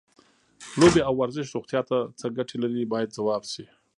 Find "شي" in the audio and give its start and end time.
3.51-3.65